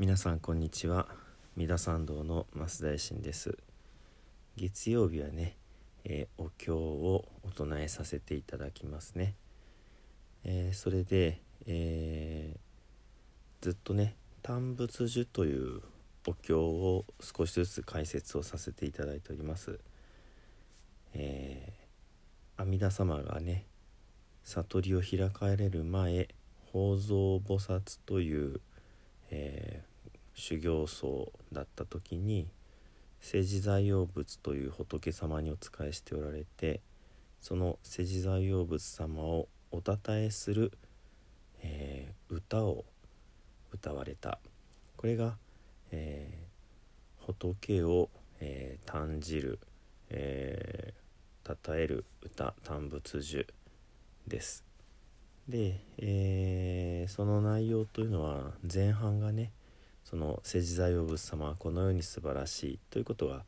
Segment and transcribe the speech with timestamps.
[0.00, 1.08] 皆さんこんにちは。
[1.56, 3.58] 三田参道の増大臣です。
[4.56, 5.58] 月曜日はね、
[6.04, 9.34] えー、お経をお唱えさせていただきますね、
[10.42, 15.82] えー、それで、えー、ずっとね単仏樹という
[16.26, 19.78] お経を少しずつ解説をさせていただいております、
[21.12, 21.74] え
[22.56, 23.66] 阿弥陀様がね
[24.44, 26.28] 悟りを開かれる前
[26.72, 28.62] 法蔵菩薩という、
[29.30, 29.84] え
[30.34, 32.48] 修行僧だった時に
[33.20, 36.80] 世辞財用仏という仏様にお仕えしておられて
[37.40, 40.72] その世辞財用仏様をおたたえする、
[41.62, 42.84] えー、歌を
[43.72, 44.38] 歌われた。
[44.96, 45.36] これが、
[45.92, 48.10] えー、仏を、
[48.40, 49.58] えー、嘆じる、
[50.10, 53.46] えー、称える歌嘆仏樹
[54.26, 54.64] です。
[55.48, 59.52] で、えー、その内容というのは前半がね
[60.10, 63.44] その世辞財王仏様はこのように素晴らしいということが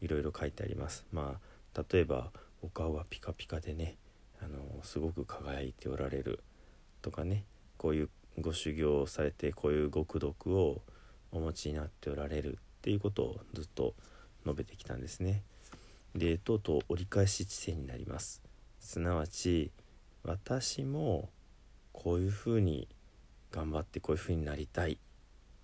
[0.00, 1.04] いろいろ書いてあります。
[1.12, 1.40] ま
[1.74, 2.30] あ例えば
[2.62, 3.96] お顔はピカピカでね
[4.40, 6.40] あのすごく輝いておられる
[7.02, 7.44] とかね
[7.76, 8.08] こういう
[8.40, 10.82] ご修行をされてこういう極毒を
[11.32, 13.94] お持ちになっておられるっていうことをずっと
[14.44, 15.42] 述べてきたんですね。
[16.14, 18.42] でとうとう折り返し地点になります。
[18.78, 19.72] すなわち
[20.22, 21.30] 私も
[21.92, 22.86] こういうふうに
[23.50, 24.98] 頑張ってこういうふうになりたい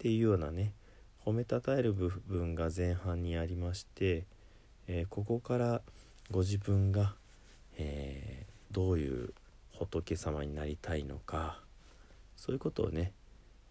[0.02, 0.72] っていうようなね
[1.24, 4.24] 褒めたたえる部分が前半にありまして、
[4.88, 5.80] えー、ここから
[6.32, 7.14] ご自分が、
[7.78, 9.32] えー、どういう
[9.78, 11.60] 仏様になりたいのか
[12.36, 13.12] そういうことをね、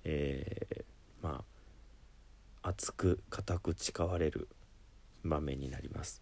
[0.06, 0.84] えー、
[1.22, 1.44] ま
[2.64, 4.48] あ熱く固く誓われる
[5.26, 6.22] 場面になります。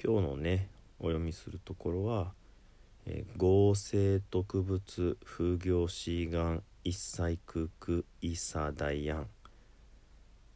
[0.00, 0.68] 今日のね
[1.00, 2.34] お読みするところは
[3.04, 9.26] 「えー、合成特物風行志願一切空空イサダイアン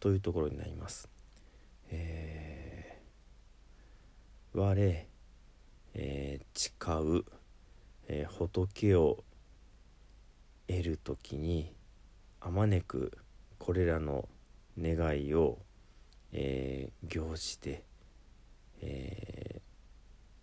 [0.01, 1.09] というところになります。
[1.91, 5.07] えー、我、
[5.95, 6.70] えー、誓
[7.19, 7.25] う、
[8.09, 9.23] えー、仏を
[10.67, 11.73] 得る時に
[12.41, 13.13] あまねく
[13.59, 14.29] これらの
[14.81, 15.59] 願いを、
[16.33, 17.85] えー、行じて、
[18.83, 19.61] え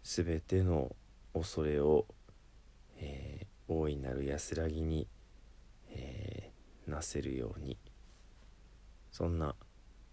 [0.03, 0.95] ー、全ての
[1.33, 2.05] 恐れを、
[2.97, 5.07] えー、大いなる安らぎに、
[6.87, 7.77] なせるように
[9.11, 9.55] そんな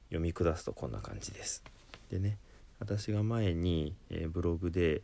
[0.09, 1.63] 読み下すとこんな感じです。
[2.11, 2.39] でね
[2.79, 5.03] 私が前に、え、ブログで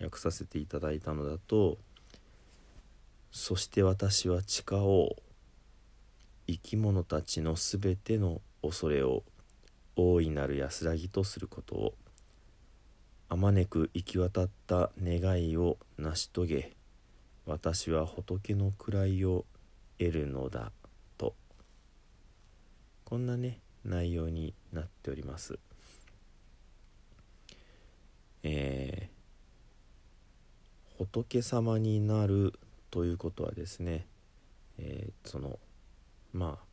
[0.00, 1.78] 訳させていただいたのだと
[3.32, 5.16] 「そして私は地下を
[6.46, 9.24] 生き物たちのすべての恐れを
[9.96, 11.94] 大いなる安らぎとすることを
[13.30, 16.72] あまねく行き渡った願いを成し遂げ
[17.46, 19.46] 私は仏の位を
[19.98, 20.70] 得るのだ
[23.12, 25.58] こんなね内容になっております。
[28.42, 32.54] えー、仏様になる
[32.90, 34.06] ということはですね、
[34.78, 35.58] えー、その
[36.32, 36.64] まあ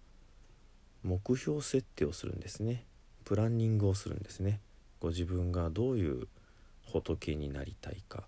[1.04, 2.86] 目標設定をするんですね。
[3.26, 4.62] プランニングをするんですね。
[5.02, 6.30] ご自分がどういう
[6.90, 8.24] 仏になりたいか。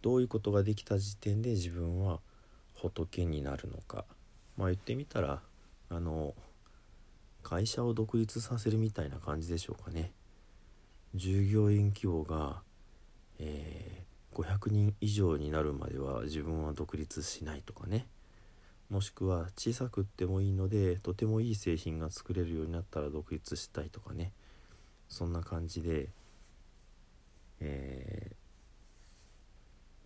[0.00, 2.18] どういうことができた時点で自分は
[2.74, 4.04] 仏になるのか。
[4.56, 5.40] まあ言ってみたら
[5.90, 6.34] あの
[7.42, 10.12] 会社を独立させるみたいな感じでしょうかね。
[11.14, 12.62] 従業員規模が、
[13.38, 18.06] えー、500人以上になるまでは自分は独立しないとかね。
[18.88, 24.32] もしくは小さくってもいいのでとてもいい製品が作れるようになったら独立したいとかね。
[25.08, 26.08] そんな感じで、
[27.60, 28.32] え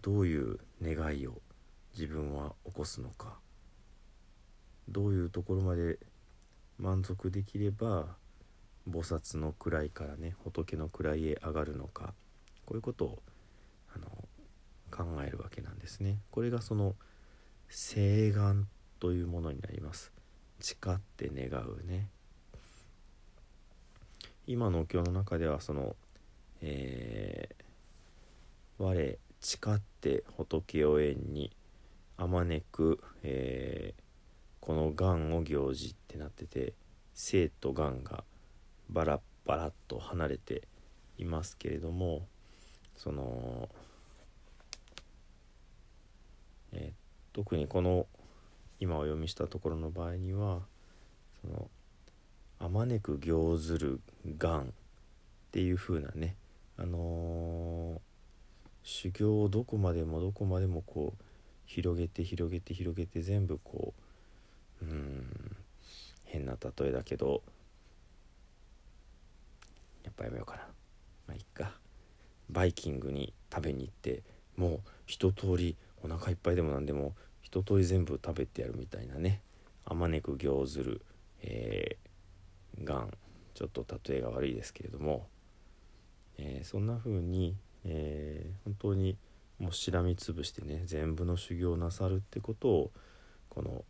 [0.03, 1.41] ー、どういう願いを
[1.95, 3.39] 自分は起こすのか。
[4.89, 5.99] どういうところまで
[6.79, 8.17] 満足できれば
[8.89, 12.15] 菩薩の位からね仏の位へ上がるのか
[12.65, 13.23] こういうことを
[13.95, 14.07] あの
[14.91, 16.19] 考えるわけなんですね。
[16.31, 16.95] これがその
[17.69, 18.69] 誓願
[19.01, 20.13] というものになります。
[20.61, 22.09] 誓って願うね。
[24.47, 25.97] 今のお経の中ではその、
[26.63, 31.51] えー、我誓って仏を縁に
[32.17, 34.06] あまねく、えー
[34.67, 36.73] このがんを行事ってなってて
[37.15, 38.25] 生とがんが
[38.91, 40.63] バラッバラッと離れて
[41.19, 42.27] いますけれども
[42.97, 43.69] その、
[46.73, 46.93] え、
[47.33, 48.07] 特にこの
[48.81, 50.63] 今お読みしたところの場合には
[51.43, 51.71] その
[52.59, 54.01] あまねく行ずる
[54.37, 54.65] がんっ
[55.53, 56.35] ていう風なね
[56.77, 57.99] あのー、
[58.83, 61.23] 修行をどこまでもどこまでもこう
[61.67, 64.06] 広げて広げて広げて全部こう
[64.83, 65.57] うん。
[66.25, 67.43] 変な例えだけど
[70.05, 70.63] やっぱやめようかな。
[71.27, 71.73] まあいっか。
[72.51, 74.23] バイキングに食べに行って
[74.57, 79.41] もう一通りお腹いっぱいでも何でも一通り全部食べてやるみたいなね。
[79.85, 81.01] あまねく行ずる、
[81.43, 83.11] えー、がん
[83.55, 85.29] ちょっと例えが悪いですけれども、
[86.39, 89.17] えー、そんな風に、えー、本当に
[89.59, 92.91] もうしらみつぶしてね全部の修行なさるってことを
[93.49, 93.85] この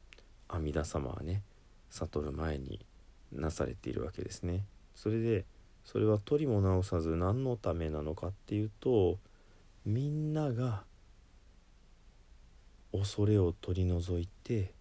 [0.48, 1.43] 阿弥陀様はね
[1.90, 2.84] 悟る前に
[3.32, 4.64] なされているわけですね。
[4.94, 5.44] それで
[5.84, 9.19] それは取りも直さず何のためなのかっていうと
[9.84, 10.82] みんなが
[12.93, 14.72] 恐れを取り除いて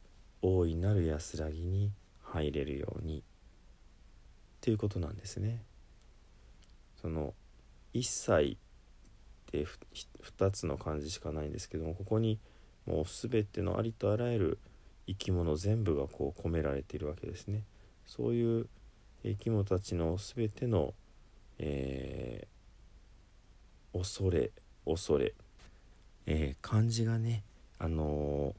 [0.42, 1.92] 大いなる安らぎに
[2.22, 3.22] 入れるようにっ
[4.62, 5.64] ていうことなんですね。
[7.02, 7.34] その
[7.94, 9.66] 一切って
[10.24, 12.40] 2つの漢字しかないんですけどもここに
[12.86, 14.60] もう全てのありとあらゆる
[15.08, 17.64] 生き物全部がこう込められているわけですね。
[18.06, 18.68] そういう
[19.24, 20.94] 生き物たちの全ての、
[21.58, 24.52] えー、恐れ
[24.86, 25.34] 恐れ、
[26.28, 27.44] えー、漢字がね
[27.80, 28.54] あの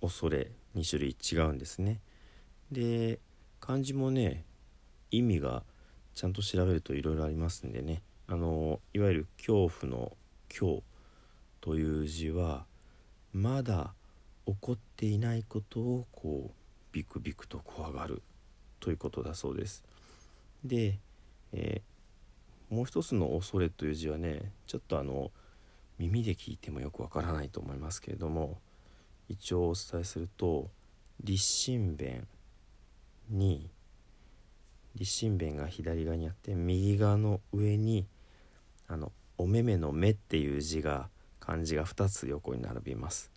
[0.00, 2.00] ー、恐れ2種類違うんですね。
[2.70, 3.18] で
[3.60, 4.44] 漢字もね
[5.10, 5.62] 意味が
[6.14, 10.16] ちゃんと調べるといろいろありますんでねあのいわゆる恐怖の
[10.48, 10.82] 「恐」
[11.60, 12.66] という字は
[13.32, 13.94] まだ
[14.46, 16.54] 起こっていないことをこう
[16.92, 18.22] ビクビクと怖がる
[18.80, 19.84] ということだそうです。
[20.64, 20.98] で、
[21.52, 25.30] えー、もう一つの「恐れ」という字はねちょっとあの
[25.98, 28.58] 耳で聞いてもよくわからないと思いますけれども
[29.28, 30.70] 一応お伝えすると
[31.22, 32.26] 立身弁
[33.28, 33.70] に
[34.94, 38.06] 立身弁が左側にあって右側の上に
[38.88, 41.08] あのお目目の目っていう字が
[41.40, 43.30] 漢字が2つ横に並びます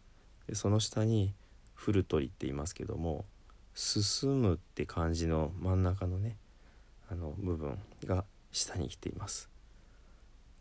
[0.50, 1.36] でその下に
[1.76, 3.26] 「古鳥」って言いますけども
[3.76, 6.38] 「進む」って漢字の真ん中のね
[7.08, 9.48] あの部分が下に来ています。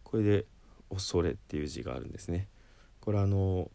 [0.05, 0.47] これで
[0.93, 2.49] 「恐れ」っていう字があるんですね。
[3.01, 3.71] これあの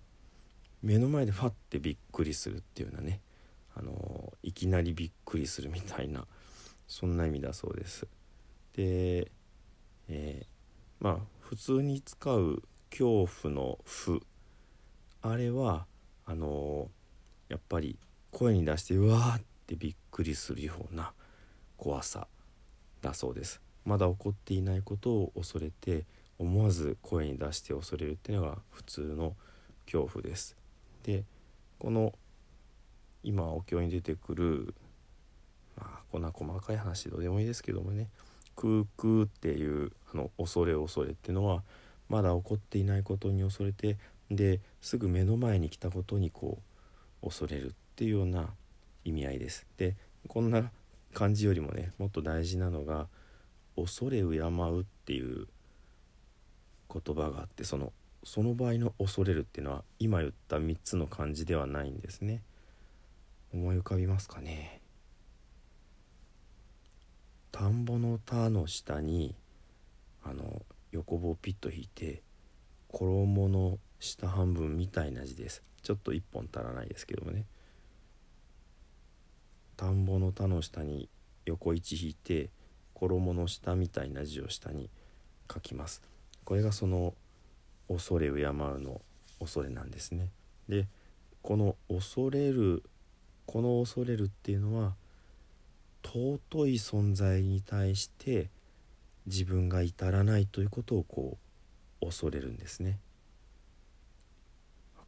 [0.84, 3.20] 目の前でファッてびっくりするっていうようなね
[3.74, 6.28] あのいきなりびっくりするみたいな
[6.88, 8.06] そんな意味だそうです。
[8.74, 9.32] で、
[10.10, 10.46] えー、
[11.00, 12.62] まあ普通に使う
[12.92, 14.22] 恐怖の「負」
[15.24, 15.88] あれは
[16.26, 17.98] あのー、やっぱり
[18.32, 21.12] 声に出してうわーってびっくりするような
[21.78, 22.28] 怖さ
[23.02, 23.62] だそうです。
[23.86, 26.06] まだ起こっていないことを恐れて
[26.40, 29.36] 思わず声に出して恐れるっていうのが普通の
[29.86, 30.56] 恐怖です。
[31.04, 31.26] で
[31.80, 32.14] この
[33.24, 34.74] 今お経に出てくる
[35.78, 38.08] まあこんな細かい話どうでもいいですけどもね
[38.56, 41.64] 空空っていうあの恐れ恐れっていうのは
[42.10, 43.98] まだ起こっていないことに恐れて
[44.36, 46.60] ですぐ目の前に来たことにこ
[47.22, 48.50] う恐れるっていうような
[49.06, 49.66] 意味合いです。
[49.78, 49.96] で
[50.28, 50.72] こんな
[51.14, 53.08] 感じよりもねもっと大事なのが
[53.76, 55.48] 「恐れ敬う」っていう
[56.92, 57.92] 言葉があってその
[58.24, 62.42] その場合の恐れるっていうのは今言った3つの漢字ではないんですね。
[63.54, 64.82] 思い浮かびますかね？
[67.52, 69.36] 田んぼの田の下に
[70.24, 72.24] あの横棒ピッと引いて
[72.88, 75.64] 衣の下半分みたいな字です。
[75.82, 77.46] ちょっと1本足らないですけどもね。
[79.78, 81.08] 田んぼの田の下に
[81.46, 82.50] 横一引いて
[82.94, 84.90] 衣の下みたいな字を下に
[85.52, 86.02] 書きます。
[86.44, 87.14] これがその
[87.88, 89.02] 恐れ敬うの
[89.40, 90.30] 恐れなんですね。
[90.68, 90.88] で
[91.42, 92.84] この恐れる
[93.46, 94.96] この恐れるっていうのは
[96.04, 98.50] 尊い存在に対して
[99.28, 101.38] 自分が至らないということをこ
[102.02, 103.00] う恐れるんですね。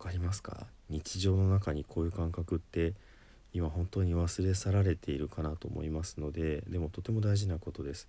[0.05, 0.67] かりますか？
[0.89, 2.93] 日常の中にこういう感覚って
[3.53, 8.07] 今本当に忘れ去られているかなと思いますのででもとても大事なことです。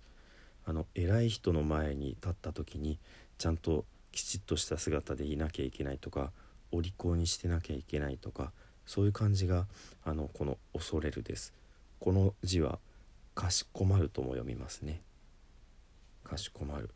[0.65, 2.99] あの偉い人の前に立った時に
[3.37, 6.31] ちゃんときちっとした姿でいなきゃいけないとか
[6.71, 8.51] お利口にしてなきゃいけないとか
[8.85, 9.65] そういう感じが
[10.03, 11.53] あのこの「恐れる」です。
[11.99, 12.79] この字は
[13.33, 15.01] かしこまるとも読みますね
[16.23, 16.89] かしこまる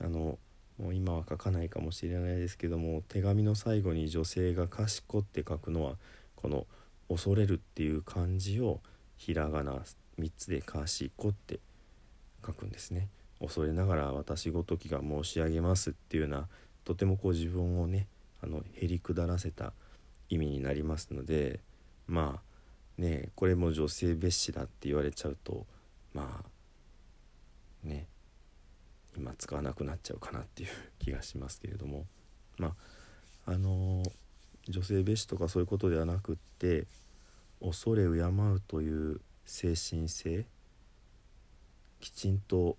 [0.00, 0.38] あの
[0.78, 5.96] もう今は書かないかもしれないですけども手紙の最後に女性が「かしこ」って書くのは
[6.36, 6.66] この
[7.08, 8.80] 「恐れる」っていう漢字を
[9.16, 9.82] ひらがな
[10.18, 11.58] 3つで「かしこ」って
[12.46, 13.08] 書くんですね。
[13.40, 16.48] 恐れながら私ごときが申し上げますっていうような
[16.84, 18.08] とてもこう自分をね
[18.40, 19.72] あのへりくだらせた
[20.28, 21.60] 意味になりますので
[22.06, 22.40] ま
[22.98, 25.66] あねこれも女性蔑視だって言われちゃうと
[26.14, 26.42] ま
[27.84, 28.08] あね
[29.18, 30.70] 今使わなくなっちゃうかなっていう
[31.00, 32.06] 気がしますけれども
[32.56, 32.76] ま
[33.46, 34.02] ああの
[34.68, 36.86] 女性蔑視とかそういうことではなくって
[37.60, 40.46] 恐れ敬うという精神性
[42.00, 42.76] きちんと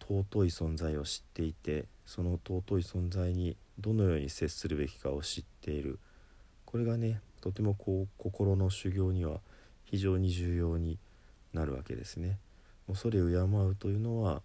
[0.00, 5.98] 尊い存在を知っていてその尊い存在にどのように接するべきかを知っている
[6.64, 9.40] これがねとてもこう心の修行には
[9.84, 10.98] 非常に重要に
[11.52, 12.38] なるわけですね。
[12.86, 14.42] 恐れ敬うというのは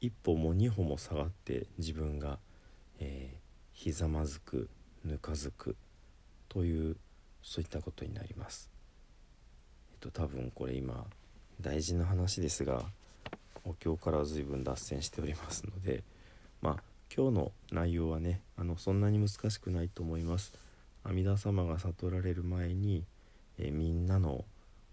[0.00, 2.38] 一歩も二歩も下がって自分が、
[2.98, 3.38] えー、
[3.72, 4.68] ひざまずく
[5.04, 5.76] ぬかずく
[6.48, 6.96] という
[7.42, 8.70] そういったことになります。
[9.92, 11.06] えっと多分これ今
[11.60, 12.82] 大事な話ですが
[13.64, 16.04] お経から随分脱線しておりますので
[16.60, 16.82] まあ
[17.14, 20.52] 今日の内容はねあのそんなに難しくないと思います。
[21.04, 23.04] 阿弥陀様が悟られる前に、
[23.58, 24.44] えみんなの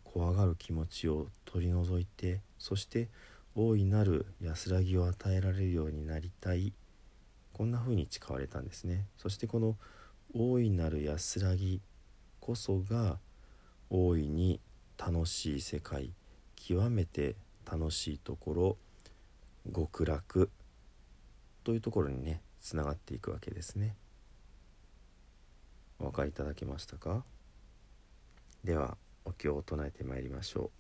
[0.04, 3.10] 怖がる気持ちを取り除いてそして
[3.56, 6.74] 大いなる安らぎを与えられるようになりたい
[7.54, 9.78] こんな風に誓われたんですねそしてこの
[10.34, 11.82] 大いなる安らぎ
[12.40, 13.20] こそが
[13.90, 14.60] 大いに
[14.98, 16.14] 楽しい世界
[16.56, 17.36] 極めて
[17.72, 18.78] 楽しいところ
[19.74, 20.50] 極楽
[21.64, 23.96] というところにねつながっていくわけですね。
[26.00, 27.24] お分かりいただけましたか？
[28.64, 30.72] ではお経を唱えてまいりましょ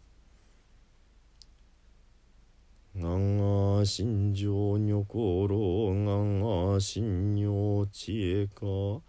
[2.95, 3.01] う。
[3.01, 3.37] がん
[3.83, 9.01] が心情女心がんが心女知恵か。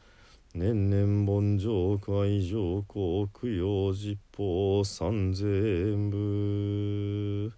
[0.52, 7.52] 年々盆上海上皇供養実法三千部。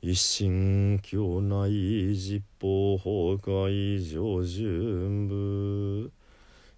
[0.00, 6.12] 一心境内実法崩壊上順部。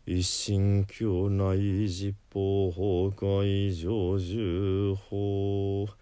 [0.07, 5.95] 一心境内実法崩壊上十法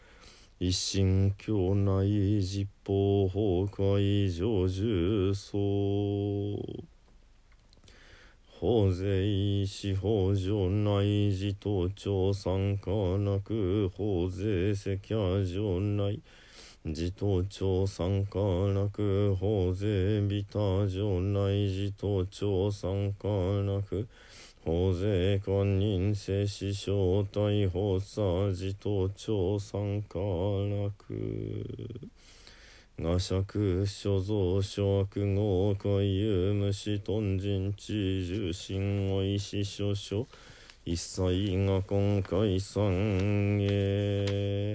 [0.62, 5.56] 一心境内実法崩壊上十層。
[8.60, 16.20] 法税司法上内自頭長参加なく法税赤夜上内。
[16.84, 18.38] 自頭長参加
[18.74, 21.68] なく法税ビタ上内。
[21.68, 23.28] 自頭長参加
[23.62, 24.06] なく
[24.62, 32.10] 法税官人性師匠逮捕さ自頭長参加なく
[32.98, 40.28] 画尺所蔵諸悪号海遊虫豚人地重心おいし諸書
[40.84, 44.69] 一切が今回三へ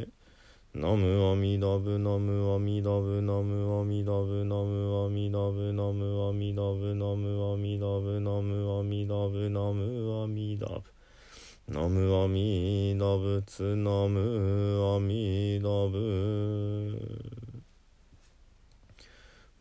[0.78, 10.84] ナムアミダブナムアミダブナムアミダブナムアミダブナムアミダブナムアミダブナムアミダブナムアミダブ
[11.70, 17.00] ナムアミダブツナムアミダブ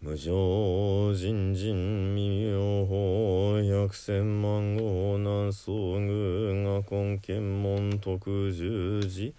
[0.00, 9.32] 無常人人未妙法百千万号南宋具が根検門特十字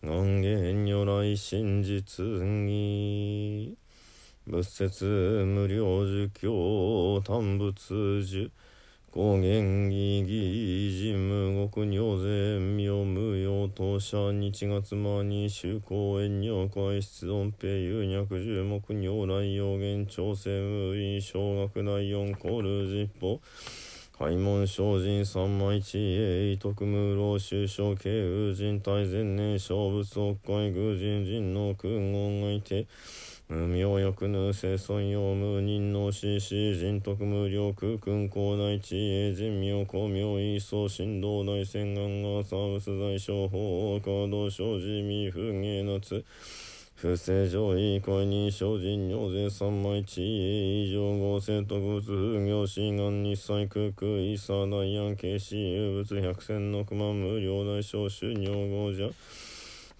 [0.00, 3.76] 願言如来真実義
[4.46, 8.52] 仏説無料儒教単仏樹
[9.10, 23.40] 高原義義人無国尿税妙無用当社日月間に修行遠慮会室音平有脈十目如来用言朝鮮無意小学内四コール実法
[24.18, 32.88] 開門精進三枚地栄徳無老修正慶宇人大前年小仏北海偶人人の空言がいて
[33.48, 46.24] 無名欲ぬ生尊用無人の死死人徳無料空君高内地栄人名公明位相神道大戦願がサーブス在商法カード生じ未不芸夏。
[47.00, 59.12] 不正上位会人精進尿税三枚地位以上合成特物風業志願日祭空空イサダイアン慶死有物百戦の熊無料大小収尿合者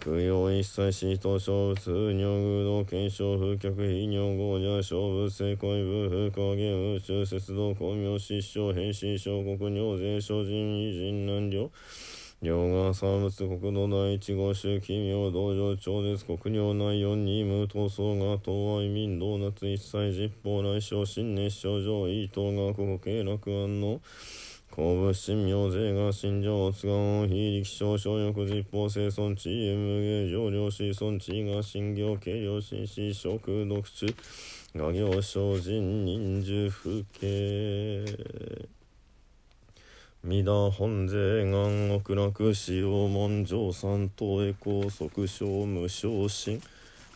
[0.05, 11.71] 供養一切死と小物尿具道検証風客非尿合者小物正解部風化現宇宙節道公明失笑変身小国尿税精進偉人難量
[12.41, 24.01] 両側産物国土第一号州奇妙道場超絶国領内四二無闘争が東愛民道夏一切実法内省新熱症状伊東が国慶楽安の
[24.71, 34.15] 公物神明税が信条津川非力小小欲実法生存地へ無芸上領子孫地が信行軽量紳士食読中
[34.77, 38.78] 画行精進忍術風景
[40.25, 46.61] 皆本税願奥楽使用文上三等へ高速小無昇進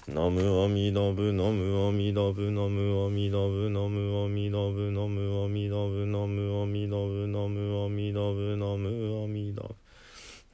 [0.06, 9.74] ナムアミダブナムアミダブナムアミダブナムアミダブナムアミダブナムアミダブナムアミダブナムアミダブ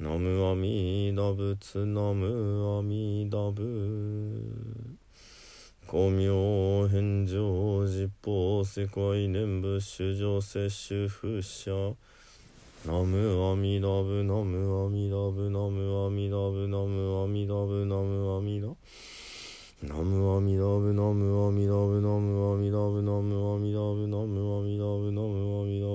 [0.00, 1.84] ナムアミダ仏。
[1.84, 4.96] ナムアミダブ
[5.86, 11.94] 公明返上実法世界念仏主上摂取不捨。
[12.86, 18.68] ナムアミダブナムアミダブナムアミダブナムアミダブナムアミダ
[19.82, 25.87] ナムアミダブナムアミダブナムアミダブナムアミダブナムアミダブナムアミダブナムアミダブ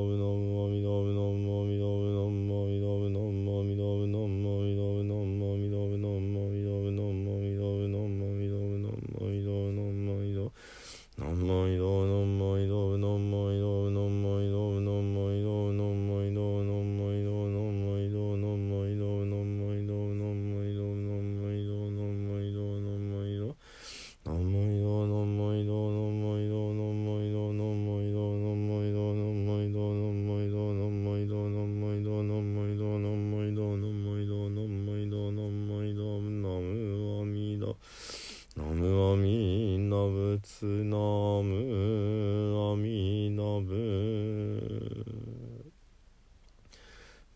[40.43, 40.97] つな
[41.41, 45.05] むあみなぶ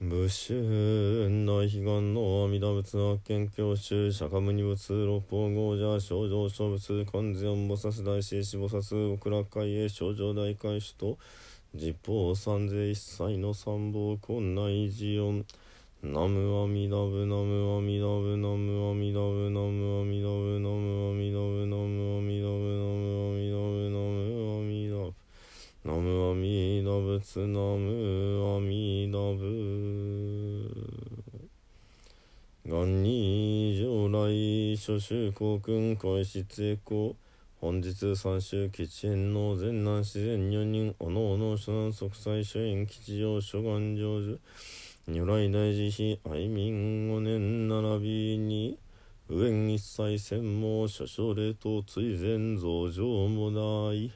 [0.01, 11.17] 武春大悲願の阿弥陀仏悪見教習釈迦無二仏六方豪者症状諸仏観世音菩薩大師子菩薩極楽会へ症状大海主と
[11.73, 15.45] 十方三世一切の三宝困内寺音
[16.03, 25.13] ナムアミダブナムアミダブナムアミダブナムアミダブナムアミダブナムアミダブナムアミダブナムアミダブ
[25.83, 29.47] ナムアミダ仏ナムアミダブ
[32.63, 37.15] 元に上来諸州公君開始栄光
[37.59, 44.37] 本日三州吉縁の前南自然女人おのおの諸南即祭諸縁吉祥諸願成就
[45.09, 48.77] 如来大慈悲愛民五年並びに
[49.29, 54.11] 右縁一切専門諸奨礼と追善増上も大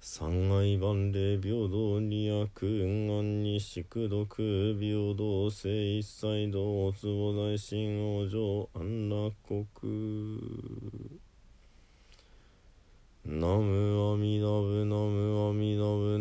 [0.00, 11.20] 三愛万礼平等に悪運安に宿毒平等性一切道坪大神王上安楽国。
[13.24, 16.11] ナムアミダブナムアミダブ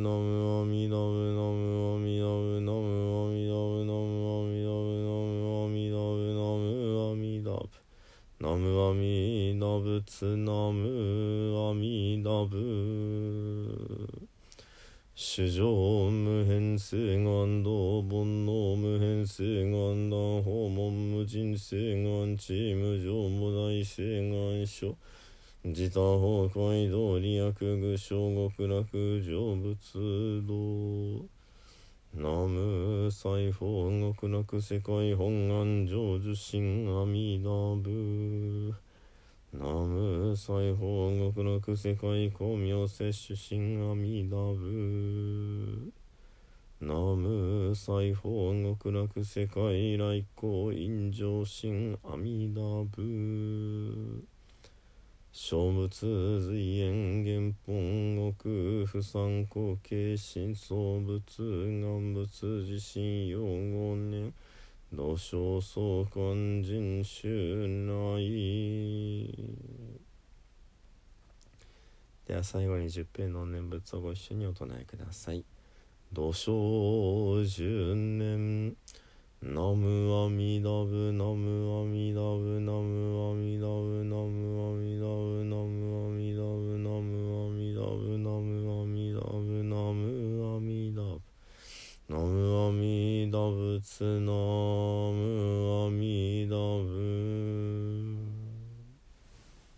[10.22, 14.08] ダブツナムアミダブ
[15.16, 24.96] 主上無変性願道煩悩無変性願断訪問無人性願地無常無大性願書。
[25.64, 28.86] 自他崩壊道理悪具小極楽
[29.24, 29.76] 成仏
[30.46, 31.26] 道。
[32.14, 38.91] 南無西方極楽世界本願成就心阿弥陀仏。
[39.54, 45.92] 南無西方極楽世界光明摂取心阿弥陀仏。
[46.80, 54.24] 南無西方極楽世界来光陰上心阿弥陀仏。
[55.34, 61.22] 小仏随縁原本国不参考形心相仏
[61.82, 64.32] 願仏自身用五年
[64.94, 69.34] 土生相関人衆内
[72.28, 75.46] では最後に十平の念仏をご一緒にお唱えください。
[76.12, 78.76] 土生十年。
[79.44, 85.81] ナムアミダブナムアミダブナムアミダブナムアミダブナム
[93.82, 95.12] 仏の